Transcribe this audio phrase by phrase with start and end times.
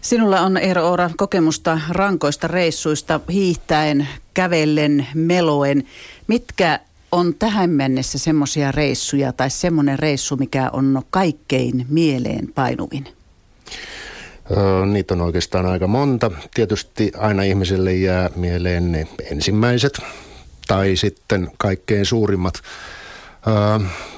[0.00, 5.84] Sinulla on Eero Oura kokemusta rankoista reissuista, hiihtäen, kävellen, meloen.
[6.26, 6.80] Mitkä
[7.12, 13.08] on tähän mennessä semmoisia reissuja tai semmoinen reissu, mikä on kaikkein mieleen painuvin?
[14.92, 16.30] Niitä on oikeastaan aika monta.
[16.54, 20.00] Tietysti aina ihmiselle jää mieleen ne ensimmäiset
[20.68, 22.54] tai sitten kaikkein suurimmat.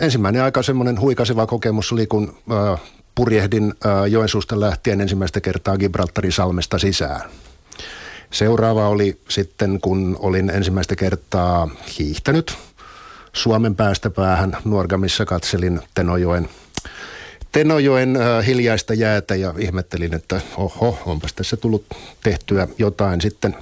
[0.00, 2.38] ensimmäinen aika semmoinen huikaseva kokemus oli, kun
[3.18, 3.74] purjehdin
[4.08, 7.30] Joensuusta lähtien ensimmäistä kertaa Gibraltarin salmesta sisään.
[8.30, 12.56] Seuraava oli sitten, kun olin ensimmäistä kertaa hiihtänyt
[13.32, 16.48] Suomen päästä päähän Nuorgamissa katselin Tenojoen
[17.52, 21.84] Tenojoen hiljaista jäätä ja ihmettelin, että oho, onpas tässä tullut
[22.22, 23.20] tehtyä jotain.
[23.20, 23.56] Sitten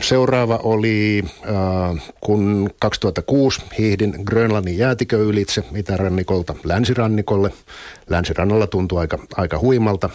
[0.00, 7.50] seuraava oli, äh, kun 2006 hiihdin Grönlannin jäätikö ylitse itärannikolta länsirannikolle.
[8.08, 10.10] Länsirannalla tuntui aika, aika huimalta.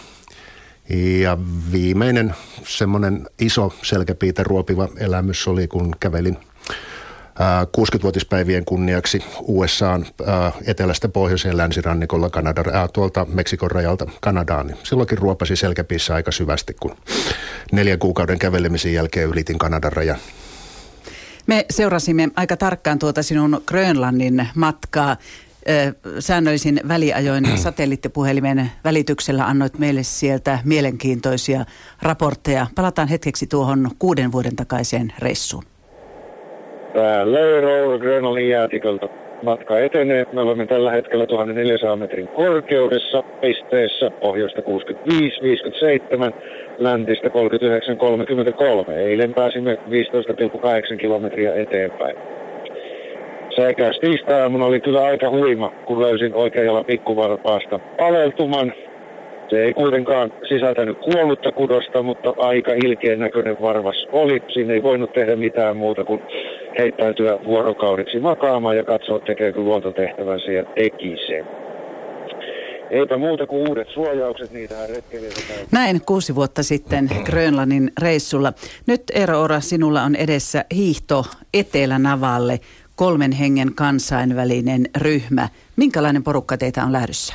[1.20, 1.38] Ja
[1.72, 6.38] viimeinen semmoinen iso selkäpiitä ruopiva elämys oli, kun kävelin–
[7.78, 10.06] 60-vuotispäivien kunniaksi USAn
[10.66, 14.68] etelästä pohjoiseen länsirannikolla Kanada, tuolta Meksikon rajalta Kanadaan.
[14.68, 16.96] Niin silloinkin ruopasi selkäpiissä aika syvästi, kun
[17.72, 20.18] neljän kuukauden kävelemisen jälkeen ylitin Kanadan rajan.
[21.48, 25.18] Me seurasimme aika tarkkaan tuota sinun Grönlannin matkaa.
[26.20, 31.66] Säännöllisin väliajoin satelliittipuhelimen välityksellä annoit meille sieltä mielenkiintoisia
[32.02, 32.68] raportteja.
[32.76, 35.64] Palataan hetkeksi tuohon kuuden vuoden takaiseen reissuun.
[36.96, 39.29] Eero Grönlannin jäätikolta.
[39.44, 40.26] Matka etenee.
[40.34, 44.64] Me olemme tällä hetkellä 1400 metrin korkeudessa pisteessä pohjoista 65-57,
[46.78, 47.30] läntistä
[48.88, 48.92] 39-33.
[48.92, 49.76] Eilen pääsimme
[50.92, 52.16] 15,8 kilometriä eteenpäin.
[53.56, 58.74] Sekäs tiistai-aamuna oli kyllä aika huima, kun löysin oikealla pikkuvarpaasta paleltuman
[59.50, 64.44] se ei kuitenkaan sisältänyt kuollutta kudosta, mutta aika ilkeän näköinen varvas oli.
[64.54, 66.22] Siinä ei voinut tehdä mitään muuta kuin
[66.78, 71.46] heittäytyä vuorokaudeksi makaamaan ja katsoa tekeekö luontotehtävänsä ja teki sen.
[72.90, 75.34] Eipä muuta kuin uudet suojaukset, niitä retkeilijät
[75.72, 78.54] Näin kuusi vuotta sitten Grönlannin reissulla.
[78.88, 82.60] Nyt Eero Ora, sinulla on edessä hiihto Etelänavalle,
[82.96, 85.50] kolmen hengen kansainvälinen ryhmä.
[85.76, 87.34] Minkälainen porukka teitä on lähdössä?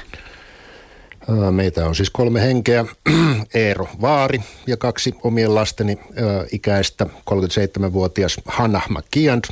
[1.50, 2.84] Meitä on siis kolme henkeä,
[3.54, 5.98] Eero Vaari ja kaksi omien lasteni
[6.52, 9.44] ikäistä 37-vuotias Hanna McKeand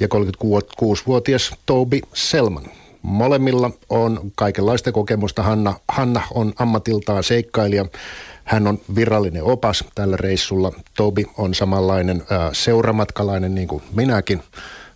[0.00, 2.64] ja 36-vuotias Toby Selman.
[3.02, 5.42] Molemmilla on kaikenlaista kokemusta.
[5.42, 7.84] Hanna, Hanna on ammatiltaan seikkailija.
[8.44, 10.72] Hän on virallinen opas tällä reissulla.
[10.96, 14.42] Toby on samanlainen seuramatkalainen niin kuin minäkin.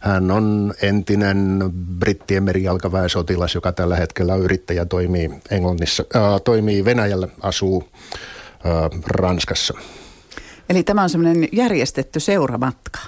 [0.07, 1.61] Hän on entinen
[1.99, 7.89] brittien merijalkaväesotilas, joka tällä hetkellä on yrittäjä, toimii Englannissa, äh, toimii Venäjällä, asuu
[8.67, 9.75] äh, Ranskassa.
[10.69, 12.99] Eli tämä on semmoinen järjestetty seuramatka.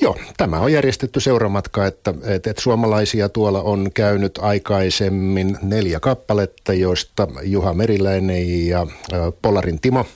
[0.00, 6.72] Joo, tämä on järjestetty seuramatka, että, että, että suomalaisia tuolla on käynyt aikaisemmin neljä kappaletta,
[6.72, 10.06] joista Juha Meriläinen ja äh, Polarin Timo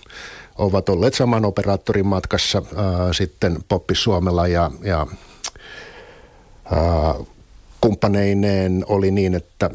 [0.59, 5.07] ovat olleet saman operaattorin matkassa, äh, sitten Poppi Suomella ja, ja
[7.81, 9.71] kumppaneineen oli niin, että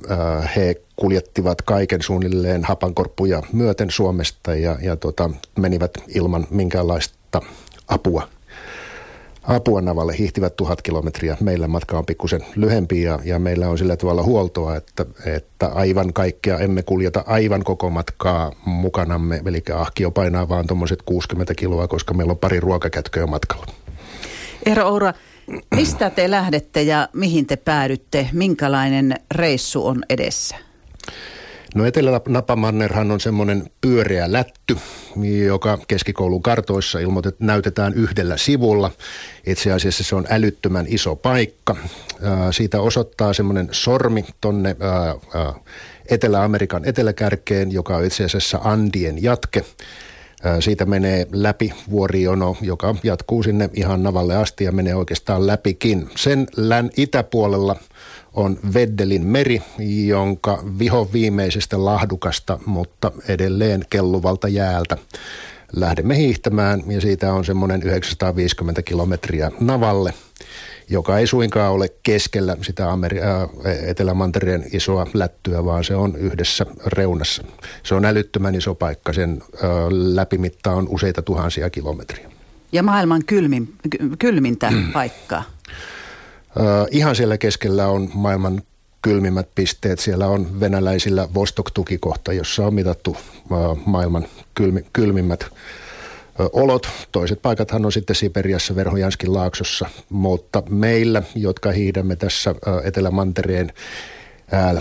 [0.56, 7.42] he kuljettivat kaiken suunnilleen hapankorppuja myöten Suomesta ja, ja tota, menivät ilman minkäänlaista
[7.88, 8.28] apua
[9.56, 11.38] apua navalle hiihtivät tuhat kilometriä.
[11.40, 16.14] Meillä matka on pikkusen lyhempi ja, ja meillä on sillä tavalla huoltoa, että, että aivan
[16.14, 19.42] kaikkea emme kuljeta aivan koko matkaa mukanamme.
[19.46, 23.66] Eli ahkio painaa vaan tuommoiset 60 kiloa, koska meillä on pari ruokakätköä matkalla.
[24.66, 25.14] Eero Oura,
[25.76, 28.30] mistä te lähdette ja mihin te päädytte?
[28.34, 30.56] Minkälainen reissu on edessä?
[31.76, 34.78] No Etelä-Napamannerhan on semmoinen pyöreä lätty,
[35.46, 38.92] joka keskikoulun kartoissa ilmoitet, näytetään yhdellä sivulla.
[39.48, 41.76] Itse asiassa se on älyttömän iso paikka.
[42.52, 44.76] Siitä osoittaa semmoinen sormi tonne
[46.10, 49.66] Etelä-Amerikan eteläkärkeen, joka on itse asiassa Andien jatke.
[50.60, 56.10] Siitä menee läpi vuorijono, joka jatkuu sinne ihan Navalle asti ja menee oikeastaan läpikin.
[56.16, 57.76] Sen län itäpuolella–
[58.34, 59.62] on Veddelin meri,
[60.06, 64.98] jonka viho viimeisestä lahdukasta, mutta edelleen kelluvalta jäältä
[65.76, 70.14] lähdemme hiihtämään ja siitä on semmoinen 950 kilometriä Navalle,
[70.90, 76.66] joka ei suinkaan ole keskellä sitä Ameri- äh, Etelämantereen isoa lättyä, vaan se on yhdessä
[76.86, 77.44] reunassa.
[77.84, 82.32] Se on älyttömän iso paikka, sen äh, läpimitta on useita tuhansia kilometriä.
[82.72, 83.74] Ja maailman kylmin,
[84.20, 85.44] kylmintä paikkaa.
[86.92, 88.62] Ihan siellä keskellä on maailman
[89.02, 90.00] kylmimmät pisteet.
[90.00, 93.18] Siellä on venäläisillä Vostok-tukikohta, jossa on mitattu
[93.86, 94.26] maailman
[94.56, 95.46] kylmi, kylmimmät
[96.54, 96.88] olot.
[97.12, 103.74] Toiset paikathan on sitten Siperiassa, Verhojanskin laaksossa, mutta meillä, jotka hiidämme tässä Etelämantereen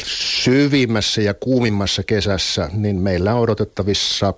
[0.05, 4.35] syvimmässä ja kuumimmassa kesässä, niin meillä on odotettavissa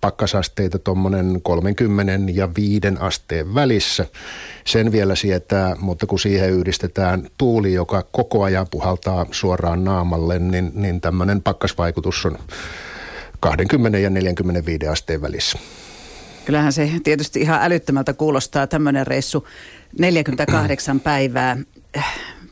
[0.00, 4.06] pakkasasteita tuommoinen 30 ja 5 asteen välissä.
[4.64, 10.72] Sen vielä sietää, mutta kun siihen yhdistetään tuuli, joka koko ajan puhaltaa suoraan naamalle, niin,
[10.74, 12.38] niin tämmöinen pakkasvaikutus on
[13.40, 15.58] 20 ja 45 asteen välissä.
[16.50, 19.46] Kyllähän se tietysti ihan älyttömältä kuulostaa tämmöinen reissu
[19.98, 21.56] 48 päivää.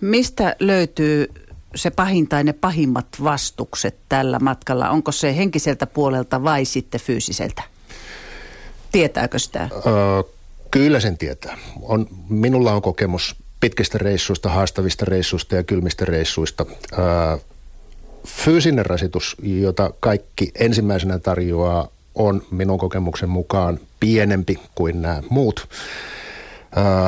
[0.01, 1.33] Mistä löytyy
[1.75, 4.91] se pahin tai ne pahimmat vastukset tällä matkalla?
[4.91, 7.63] Onko se henkiseltä puolelta vai sitten fyysiseltä?
[8.93, 9.69] Tietääkö sitä?
[9.87, 10.23] Öö,
[10.71, 11.59] kyllä sen tietää.
[11.83, 16.67] On, minulla on kokemus pitkistä reissuista, haastavista reissuista ja kylmistä reissuista.
[16.99, 17.39] Öö,
[18.27, 21.89] fyysinen rasitus, jota kaikki ensimmäisenä tarjoaa,
[22.19, 25.69] on minun kokemuksen mukaan pienempi kuin nämä muut.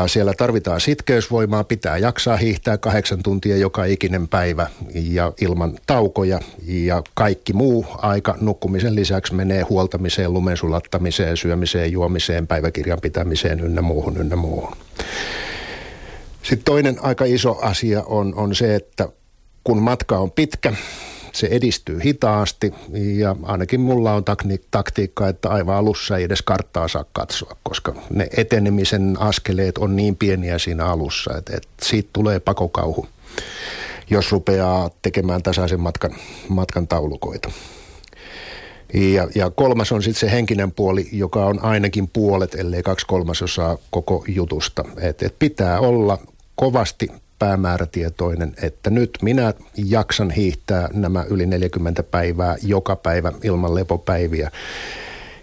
[0.06, 6.40] Siellä tarvitaan sitkeysvoimaa, pitää jaksaa hiihtää kahdeksan tuntia joka ikinen päivä ja ilman taukoja.
[6.66, 13.82] Ja kaikki muu aika nukkumisen lisäksi menee huoltamiseen, lumen sulattamiseen, syömiseen, juomiseen, päiväkirjan pitämiseen ynnä
[13.82, 14.76] muuhun, ynnä muuhun.
[16.42, 19.08] Sitten toinen aika iso asia on, on se, että
[19.64, 20.72] kun matka on pitkä,
[21.32, 26.88] se edistyy hitaasti ja ainakin mulla on takni, taktiikka, että aivan alussa ei edes karttaa
[26.88, 32.40] saa katsoa, koska ne etenemisen askeleet on niin pieniä siinä alussa, että, että siitä tulee
[32.40, 33.06] pakokauhu,
[34.10, 36.14] jos rupeaa tekemään tasaisen matkan,
[36.48, 37.50] matkan taulukoita.
[38.94, 43.78] Ja, ja kolmas on sitten se henkinen puoli, joka on ainakin puolet, ellei kaksi kolmasosaa
[43.90, 44.84] koko jutusta.
[45.00, 46.18] Et, et pitää olla
[46.56, 47.08] kovasti
[47.40, 54.50] päämäärätietoinen, että nyt minä jaksan hiihtää nämä yli 40 päivää joka päivä ilman lepopäiviä.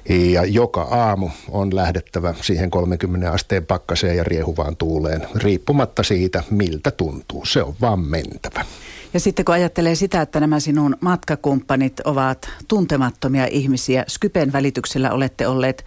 [0.09, 6.91] Ja joka aamu on lähdettävä siihen 30 asteen pakkaseen ja riehuvaan tuuleen, riippumatta siitä, miltä
[6.91, 7.45] tuntuu.
[7.45, 8.65] Se on vaan mentävä.
[9.13, 15.47] Ja sitten kun ajattelee sitä, että nämä sinun matkakumppanit ovat tuntemattomia ihmisiä, Skypen välityksellä olette
[15.47, 15.85] olleet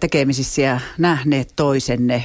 [0.00, 2.24] tekemisissä ja nähneet toisenne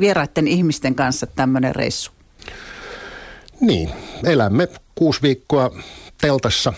[0.00, 2.10] vieraiden ihmisten kanssa tämmöinen reissu?
[3.60, 3.90] Niin,
[4.24, 5.70] elämme kuusi viikkoa
[6.20, 6.72] teltassa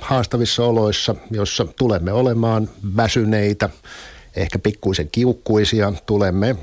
[0.00, 3.70] haastavissa oloissa, jossa tulemme olemaan väsyneitä,
[4.36, 6.56] ehkä pikkuisen kiukkuisia, tulemme äh,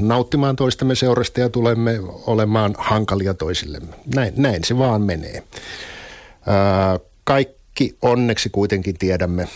[0.00, 3.94] nauttimaan toistemme seurasta ja tulemme olemaan hankalia toisillemme.
[4.14, 5.36] Näin, näin se vaan menee.
[5.36, 9.48] Äh, kaikki onneksi kuitenkin tiedämme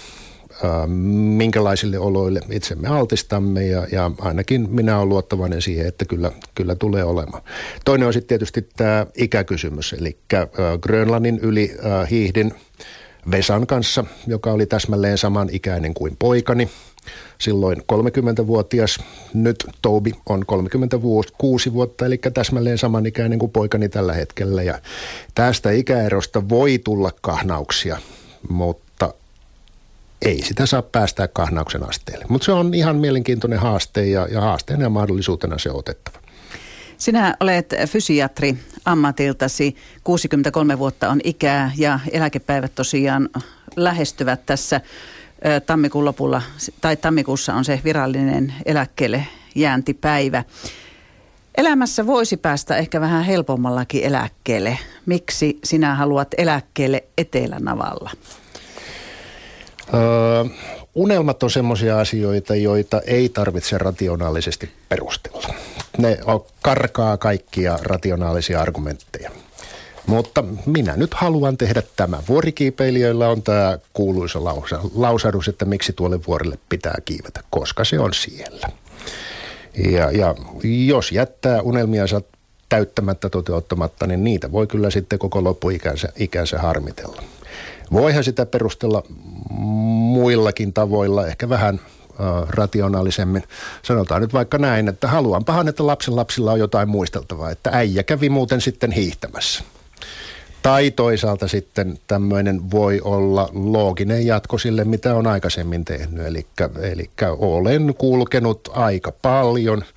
[1.36, 7.04] minkälaisille oloille itsemme altistamme ja, ja ainakin minä olen luottavainen siihen, että kyllä, kyllä tulee
[7.04, 7.42] olemaan.
[7.84, 10.18] Toinen on sitten tietysti tämä ikäkysymys, eli
[10.80, 11.76] Grönlannin yli
[12.10, 12.52] hiihdin
[13.30, 16.68] Vesan kanssa, joka oli täsmälleen saman ikäinen kuin poikani.
[17.38, 18.98] Silloin 30-vuotias,
[19.34, 24.62] nyt Tobi on 36 vuotta, eli täsmälleen samanikäinen kuin poikani tällä hetkellä.
[24.62, 24.78] Ja
[25.34, 27.98] tästä ikäerosta voi tulla kahnauksia,
[28.48, 28.87] mutta
[30.22, 32.24] ei sitä saa päästää kahnauksen asteelle.
[32.28, 36.18] Mutta se on ihan mielenkiintoinen haaste ja, ja haasteena ja mahdollisuutena se on otettava.
[36.98, 43.28] Sinä olet fysiatri ammatiltasi, 63 vuotta on ikää ja eläkepäivät tosiaan
[43.76, 44.80] lähestyvät tässä
[45.66, 46.42] tammikuun lopulla,
[46.80, 50.44] tai tammikuussa on se virallinen eläkkeelle jääntipäivä.
[51.56, 54.78] Elämässä voisi päästä ehkä vähän helpommallakin eläkkeelle.
[55.06, 58.10] Miksi sinä haluat eläkkeelle Etelänavalla?
[59.94, 60.44] Öö,
[60.94, 65.54] unelmat on semmoisia asioita, joita ei tarvitse rationaalisesti perustella.
[65.98, 66.18] Ne
[66.62, 69.30] karkaa kaikkia rationaalisia argumentteja.
[70.06, 72.20] Mutta minä nyt haluan tehdä tämän.
[72.28, 78.14] Vuorikiipeilijöillä on tämä kuuluisa lausa, lausadus, että miksi tuolle vuorelle pitää kiivetä, koska se on
[78.14, 78.68] siellä.
[79.90, 80.34] Ja, ja
[80.86, 82.22] jos jättää unelmiansa
[82.68, 87.22] täyttämättä toteuttamatta, niin niitä voi kyllä sitten koko loppuikänsä ikänsä harmitella.
[87.92, 89.02] Voihan sitä perustella
[89.50, 91.80] muillakin tavoilla, ehkä vähän
[92.48, 93.42] rationaalisemmin.
[93.82, 98.28] Sanotaan nyt vaikka näin, että haluanpahan, että lapsen lapsilla on jotain muisteltavaa, että äijä kävi
[98.28, 99.64] muuten sitten hiihtämässä.
[100.62, 106.26] Tai toisaalta sitten tämmöinen voi olla looginen jatko sille, mitä on aikaisemmin tehnyt.
[106.26, 109.84] Eli olen kulkenut aika paljon–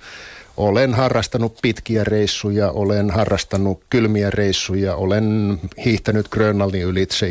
[0.56, 7.26] olen harrastanut pitkiä reissuja, olen harrastanut kylmiä reissuja, olen hiihtänyt Grönlannin ylitse,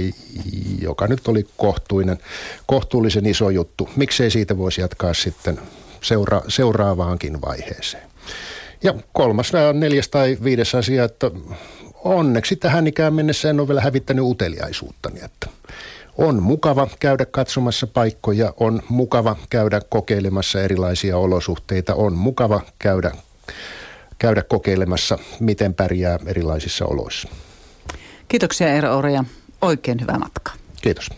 [0.81, 2.17] joka nyt oli kohtuinen,
[2.65, 3.89] kohtuullisen iso juttu.
[3.95, 5.59] Miksei siitä voisi jatkaa sitten
[6.01, 8.03] seura- seuraavaankin vaiheeseen.
[8.83, 11.31] Ja kolmas, neljäs tai viides asia, että
[12.03, 15.47] onneksi tähän ikään mennessä en ole vielä hävittänyt uteliaisuuttani, että
[16.17, 23.11] on mukava käydä katsomassa paikkoja, on mukava käydä kokeilemassa erilaisia olosuhteita, on mukava käydä,
[24.19, 27.29] käydä kokeilemassa, miten pärjää erilaisissa oloissa.
[28.27, 29.23] Kiitoksia Eero Oura ja
[29.61, 30.53] oikein hyvää matkaa.
[30.81, 31.11] Kiitos.